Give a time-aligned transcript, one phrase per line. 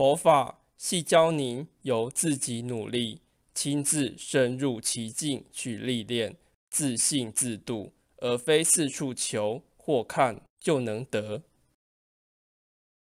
[0.00, 3.20] 佛法系教您由自己努力，
[3.52, 6.36] 亲自深入其境去历练，
[6.70, 11.42] 自信自度，而非四处求或看就能得。